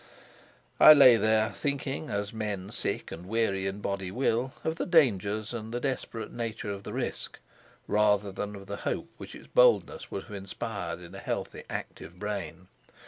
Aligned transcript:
I 0.79 0.93
lay 0.93 1.15
there, 1.15 1.51
thinking, 1.51 2.09
as 2.09 2.33
men 2.33 2.71
sick 2.71 3.11
and 3.11 3.27
weary 3.27 3.67
in 3.67 3.81
body 3.81 4.09
will, 4.09 4.51
of 4.63 4.77
the 4.77 4.87
dangers 4.87 5.53
and 5.53 5.71
the 5.71 5.79
desperate 5.79 6.31
nature 6.33 6.71
of 6.71 6.81
the 6.81 6.91
risk, 6.91 7.37
rather 7.87 8.31
than 8.31 8.55
of 8.55 8.65
the 8.65 8.77
hope 8.77 9.11
which 9.17 9.35
its 9.35 9.45
boldness 9.45 10.09
would 10.09 10.23
have 10.23 10.33
inspired 10.35 11.01
in 11.01 11.13
a 11.13 11.19
healthy, 11.19 11.65
active 11.69 12.17
brain. 12.17 12.67